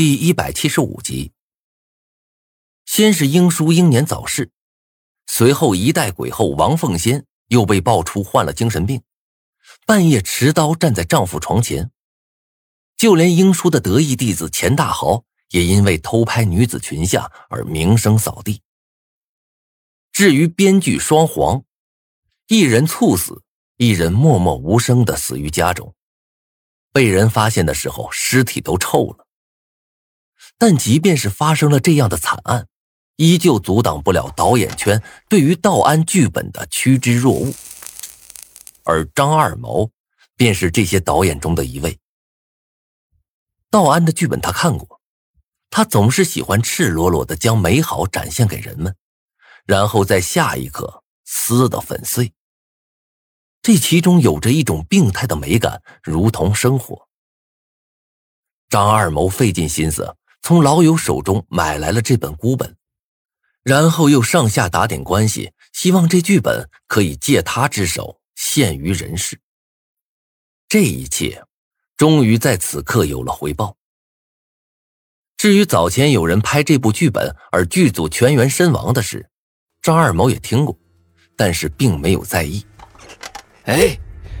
[0.00, 1.32] 第一百七十五集。
[2.86, 4.50] 先是英叔英年早逝，
[5.26, 9.02] 随后一代鬼后王凤仙又被爆出患了精神病，
[9.84, 11.90] 半夜持刀站在丈夫床前。
[12.96, 18.62] 就连英叔的得意弟子钱大豪也因为偷拍女子裙下而名声扫地。
[20.12, 21.62] 至于编剧双簧，
[22.46, 23.42] 一人猝死，
[23.76, 25.94] 一人默默无声的死于家中，
[26.90, 29.26] 被人发现的时候，尸体都臭了。
[30.60, 32.68] 但即便是发生了这样的惨案，
[33.16, 37.54] 依旧阻挡不了导演圈对于道安剧本的趋之若鹜。
[38.84, 39.88] 而张二毛
[40.36, 41.98] 便是这些导演中的一位。
[43.70, 45.00] 道安的剧本他看过，
[45.70, 48.94] 他总是喜欢赤裸裸的将美好展现给人们，
[49.64, 52.34] 然后在下一刻撕得粉碎。
[53.62, 57.08] 这其中有着一种病态的美感，如同生活。
[58.68, 60.16] 张二毛费尽心思。
[60.42, 62.76] 从老友手中买来了这本孤本，
[63.62, 69.38] 然后又上下打点关系，希望这剧本可以借他之手现于人世。
[70.68, 71.44] 这一切，
[71.96, 73.76] 终于在此刻有了回报。
[75.36, 79.28] 至于早前有人拍这部剧本而剧组全员身亡的事，
[79.82, 80.78] 张二毛也听过，
[81.36, 82.64] 但是并没有在意。
[83.64, 83.98] 哎，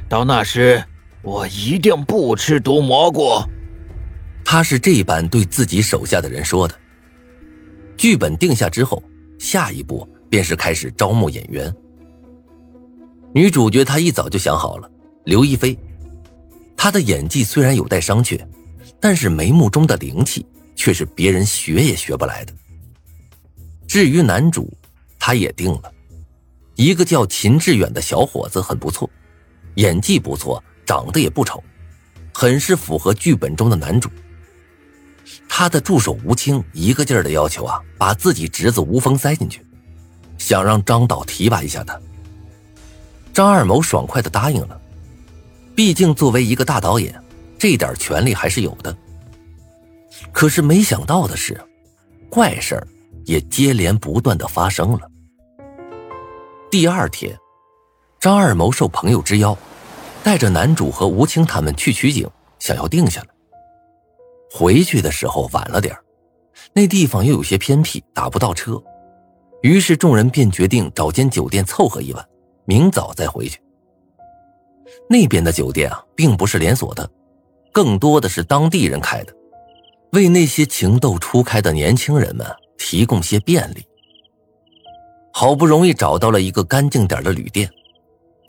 [0.08, 0.84] 到那时
[1.22, 3.42] 我一定不吃毒蘑菇。
[4.52, 6.74] 他是这般对自己手下的人说的。
[7.96, 9.00] 剧本定下之后，
[9.38, 11.72] 下一步便是开始招募演员。
[13.32, 14.90] 女主角她一早就想好了，
[15.24, 15.78] 刘亦菲。
[16.76, 18.44] 她的演技虽然有待商榷，
[18.98, 22.52] 但是眉目中的灵气却是别人学也学不来的。
[23.86, 24.68] 至于男主，
[25.16, 25.92] 他也定了，
[26.74, 29.08] 一个叫秦志远的小伙子很不错，
[29.76, 31.62] 演技不错，长得也不丑，
[32.34, 34.10] 很是符合剧本中的男主。
[35.48, 39.64] 他的助手吴清一个劲儿的要求啊，把自己侄子吴峰塞进去，
[40.38, 41.98] 想让张导提拔一下他。
[43.32, 44.80] 张二谋爽快的答应了，
[45.74, 47.14] 毕竟作为一个大导演，
[47.58, 48.96] 这点权利还是有的。
[50.32, 51.60] 可是没想到的是，
[52.28, 52.86] 怪事儿
[53.24, 55.00] 也接连不断的发生了。
[56.70, 57.36] 第二天，
[58.20, 59.56] 张二谋受朋友之邀，
[60.22, 63.28] 带着男主和吴清他们去取景，想要定下来。
[64.50, 65.96] 回去的时候晚了点
[66.72, 68.82] 那地方又有些偏僻，打不到车，
[69.62, 72.24] 于是众人便决定找间酒店凑合一晚，
[72.64, 73.60] 明早再回去。
[75.08, 77.08] 那边的酒店啊，并不是连锁的，
[77.72, 79.32] 更多的是当地人开的，
[80.12, 82.46] 为那些情窦初开的年轻人们
[82.76, 83.84] 提供些便利。
[85.32, 87.70] 好不容易找到了一个干净点的旅店，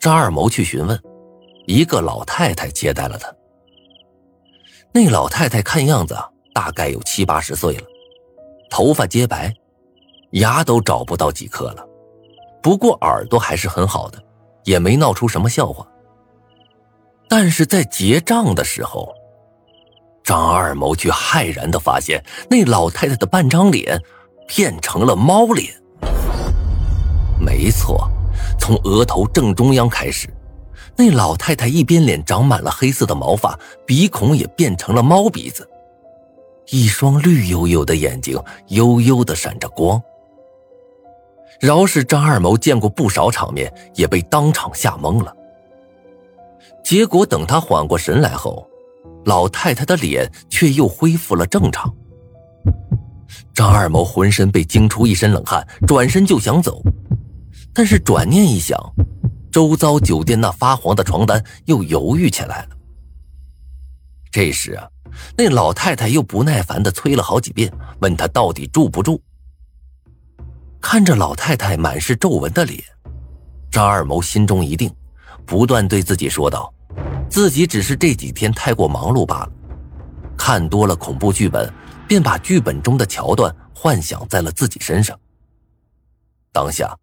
[0.00, 1.00] 张二谋去询问，
[1.66, 3.32] 一个老太太接待了他。
[4.94, 6.14] 那老太太看样子
[6.52, 7.84] 大概有七八十岁了，
[8.70, 9.52] 头发洁白，
[10.32, 11.86] 牙都找不到几颗了，
[12.62, 14.22] 不过耳朵还是很好的，
[14.64, 15.86] 也没闹出什么笑话。
[17.26, 19.10] 但是在结账的时候，
[20.22, 23.98] 张二谋却骇然的发现，那老太太的半张脸
[24.46, 25.72] 变成了猫脸。
[27.40, 28.10] 没错，
[28.60, 30.28] 从额头正中央开始。
[30.96, 35.68] 那老太太一边脸长满了黑色的毛发，鼻孔也变成了猫鼻子，
[36.70, 38.38] 一双绿油油的眼睛
[38.68, 40.00] 幽幽的闪着光。
[41.60, 45.34] 饶是张二毛见过不少场面，也被当场吓懵了。
[46.84, 48.68] 结果等他缓过神来后，
[49.24, 51.92] 老太太的脸却又恢复了正常。
[53.54, 56.82] 张二毛浑身被惊出一身冷汗，转身就想走，
[57.72, 58.78] 但是转念一想。
[59.52, 62.68] 周遭酒店那发黄的床单又犹豫起来了。
[64.30, 64.88] 这时啊，
[65.36, 67.70] 那老太太又不耐烦的催了好几遍，
[68.00, 69.22] 问他到底住不住。
[70.80, 72.82] 看着老太太满是皱纹的脸，
[73.70, 74.90] 张二谋心中一定，
[75.44, 76.72] 不断对自己说道
[77.28, 79.52] ：“自己只是这几天太过忙碌罢了，
[80.36, 81.70] 看多了恐怖剧本，
[82.08, 85.16] 便把剧本中的桥段幻想在了自己身上。”
[86.52, 86.98] 当下。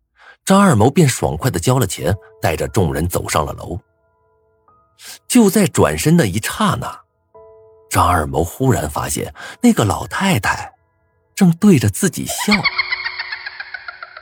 [0.45, 3.80] 张二谋便爽快的交了钱，带着众人走上了楼。
[5.27, 7.00] 就在转身的一刹那，
[7.89, 10.74] 张二谋忽然发现那个老太太
[11.36, 12.53] 正对着自己笑，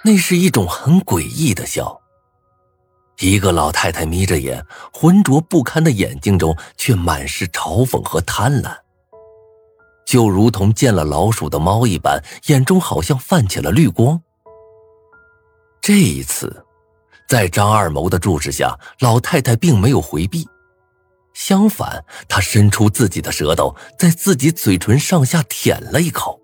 [0.03, 1.99] 那是一种很诡异的笑。
[3.19, 4.63] 一个老太太眯着眼，
[4.93, 8.77] 浑浊不堪的眼睛中却满是嘲讽和贪婪，
[10.05, 14.21] 就如同见了老鼠的猫一般，眼中好像泛起了绿光。
[15.87, 16.53] 这一次，
[17.29, 20.45] 在张二谋的注视下，老太太并没有回避，
[21.33, 26.41] 相反，她伸出自己的舌头，在自己嘴唇上下舔了一口。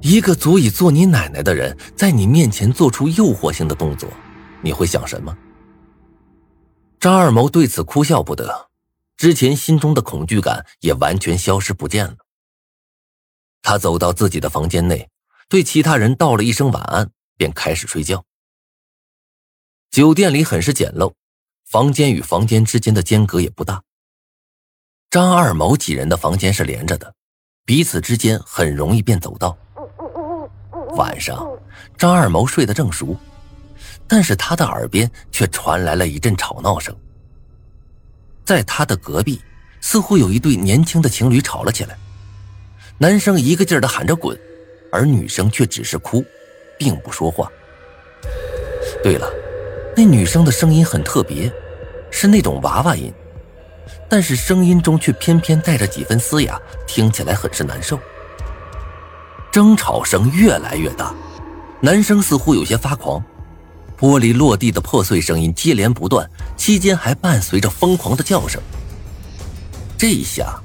[0.00, 4.08] 一个足以做你奶奶的人，在你面前做出诱惑性的动作，
[4.62, 5.36] 你会想什么？
[6.98, 8.70] 张二谋对此哭笑不得，
[9.18, 12.16] 之前心中的恐惧感也完全消失不见了。
[13.60, 15.10] 他走到自己的房间内，
[15.50, 18.24] 对其他人道了一声晚安，便开始睡觉。
[19.90, 21.12] 酒店里很是简陋，
[21.64, 23.82] 房间与房间之间的间隔也不大。
[25.10, 27.14] 张二毛几人的房间是连着的，
[27.64, 29.56] 彼此之间很容易便走到。
[30.96, 31.46] 晚上，
[31.96, 33.16] 张二毛睡得正熟，
[34.06, 36.94] 但是他的耳边却传来了一阵吵闹声。
[38.44, 39.40] 在他的隔壁，
[39.80, 41.96] 似乎有一对年轻的情侣吵了起来，
[42.98, 44.38] 男生一个劲儿的喊着滚，
[44.90, 46.24] 而女生却只是哭，
[46.78, 47.50] 并不说话。
[49.02, 49.30] 对了，
[49.96, 51.52] 那女生的声音很特别，
[52.10, 53.12] 是那种娃娃音，
[54.08, 57.98] 但是声音中却偏偏带着几分嘶哑，听起来很是难受。
[59.52, 61.14] 争吵声越来越大，
[61.80, 63.22] 男生似乎有些发狂，
[63.98, 68.60] 玻璃落地的破碎声音接连不断，期间还伴随着疯狂的叫声。
[69.96, 70.60] 这一下，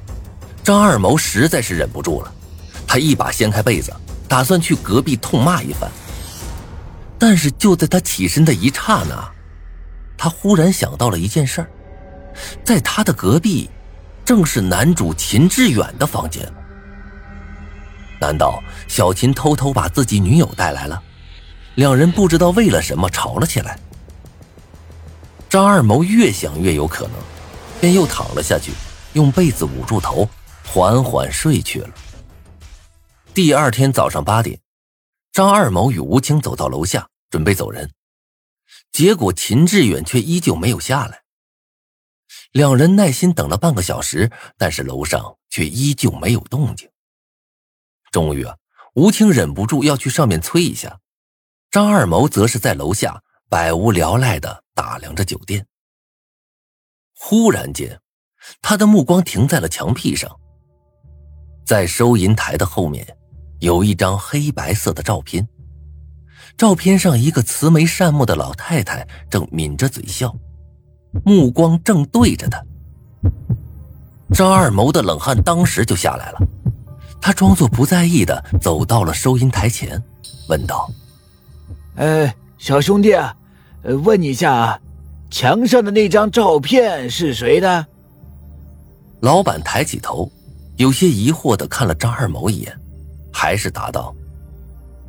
[0.64, 2.34] 张二毛实在是忍不住了，
[2.86, 3.94] 他一把掀开被子，
[4.28, 5.90] 打算去隔壁痛骂一番。
[7.22, 9.32] 但是就在他起身的一刹那，
[10.18, 11.70] 他忽然想到了一件事儿，
[12.64, 13.70] 在他的隔壁，
[14.26, 16.52] 正是男主秦志远的房间。
[18.20, 21.00] 难道小秦偷偷把自己女友带来了？
[21.76, 23.78] 两人不知道为了什么吵了起来。
[25.48, 27.14] 张二谋越想越有可能，
[27.80, 28.72] 便又躺了下去，
[29.14, 30.28] 用被子捂住头，
[30.66, 31.90] 缓缓睡去了。
[33.32, 34.60] 第二天早上八点，
[35.32, 37.90] 张二谋与吴青走到楼下，准备走人，
[38.92, 41.24] 结果秦志远却依旧没有下来。
[42.52, 46.88] 两人耐心等了半个小时，但是楼上却依旧没有动静。
[48.12, 48.58] 终于啊，
[48.96, 51.00] 吴青忍不住要去上面催一下，
[51.72, 55.66] 张二谋则是在楼下百无聊赖的打量着酒店。
[57.16, 58.02] 忽然间，
[58.62, 60.30] 他的目光停在了墙壁上，
[61.66, 63.08] 在收银台的后面，
[63.62, 65.48] 有一张黑白色的照片，
[66.62, 70.32] 照片上一个慈眉善目的老太太正抿着嘴笑，
[71.26, 72.64] 目光正对着他。
[74.32, 76.40] 张二谋的冷汗当时就下来了。
[77.20, 80.00] 他装作不在意的走到了收银台前，
[80.50, 80.88] 问道
[81.98, 83.14] ：“呃，小兄弟，
[83.82, 84.80] 呃，问你一下啊，
[85.32, 87.84] 墙上的那张照片是谁的？”
[89.22, 90.32] 老板抬起头，
[90.76, 92.80] 有些疑惑的看了张二谋一眼，
[93.34, 94.16] 还是答道：“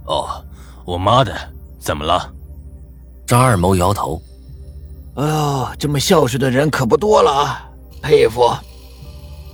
[0.08, 0.42] 哦，
[0.84, 1.34] 我妈的，
[1.78, 2.32] 怎么了？”
[3.26, 4.20] 张二谋摇头
[5.16, 7.70] ：“哎呦，这么孝顺的人可不多了啊，
[8.02, 8.50] 佩服。”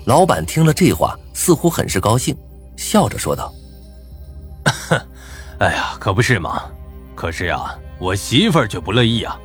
[0.06, 2.36] 老板听了这话，似乎很是高兴。
[2.76, 3.52] 笑着说道：
[5.60, 6.62] “哎呀，可不是嘛！
[7.14, 9.38] 可是呀，我媳妇儿却不乐意啊，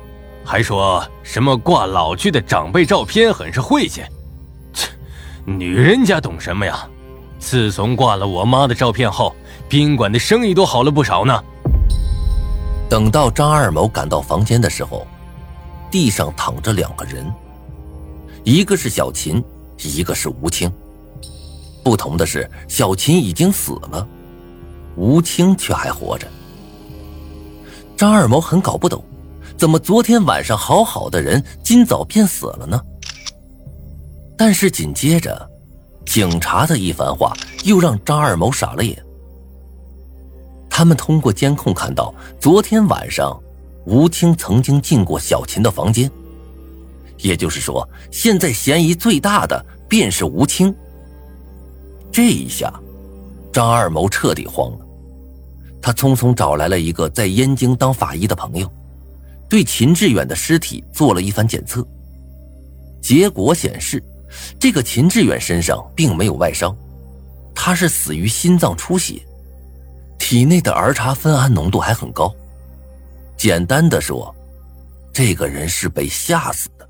[0.44, 4.02] 还说什么挂老去的长辈照片很是晦气。
[4.72, 4.88] 切，
[5.44, 6.88] 女人家懂什么呀？
[7.38, 9.34] 自从挂了我妈的照片后，
[9.68, 11.44] 宾馆的生意都好了不少呢。”
[12.88, 15.06] 等到张二谋赶到房间的时候，
[15.90, 17.32] 地上躺着两个人，
[18.44, 19.42] 一个是小秦，
[19.78, 20.70] 一个是吴青。
[21.82, 24.06] 不同的是，小秦已经死了，
[24.96, 26.26] 吴青却还活着。
[27.96, 29.04] 张二毛很搞不懂，
[29.56, 32.80] 怎么昨天晚上好好的人，今早便死了呢？
[34.36, 35.50] 但是紧接着，
[36.06, 37.32] 警察的一番话
[37.64, 39.03] 又让张二毛傻了眼。
[40.76, 43.40] 他们通过监控看到，昨天晚上
[43.86, 46.10] 吴青曾经进过小秦的房间，
[47.18, 50.74] 也就是说，现在嫌疑最大的便是吴青。
[52.10, 52.74] 这一下，
[53.52, 54.78] 张二谋彻底慌了。
[55.80, 58.68] 他匆匆找来了一个在燕京当法医的朋友，
[59.48, 61.86] 对秦志远的尸体做了一番检测。
[63.00, 64.02] 结果显示，
[64.58, 66.76] 这个秦志远身上并没有外伤，
[67.54, 69.24] 他是死于心脏出血，
[70.26, 72.34] 体内的儿茶酚胺浓度还很高。
[73.36, 74.34] 简单的说，
[75.12, 76.88] 这个人是被吓死的。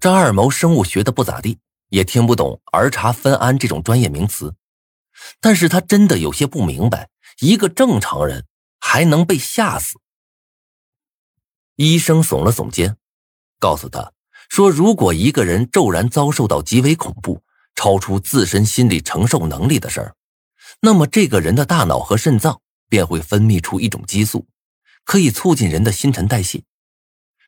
[0.00, 1.56] 张二谋生物学的不咋地。
[1.90, 4.52] 也听不懂儿茶酚胺这种专业名词，
[5.40, 7.08] 但是他真的有些不明白，
[7.38, 8.46] 一个正常人
[8.80, 9.94] 还能被吓死？
[11.76, 12.96] 医生耸了耸肩，
[13.60, 14.10] 告诉他
[14.48, 17.40] 说：“如果一个人骤然遭受到极为恐怖、
[17.76, 20.16] 超出自身心理承受能力的事儿，
[20.84, 22.60] 那么这个人的大脑和肾脏
[22.90, 24.46] 便会分泌出一种激素，
[25.02, 26.62] 可以促进人的新陈代谢。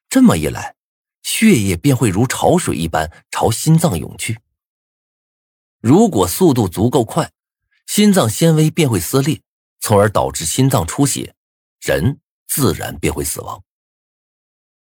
[0.09, 0.75] 这么一来，
[1.23, 4.41] 血液便会如潮水一般朝心脏涌去。
[5.83, 7.31] 如果速度足够快，
[7.87, 9.43] 心脏纤维便会撕裂，
[9.81, 11.35] 从而导致心脏出血，
[11.81, 13.63] 人自然便会死亡。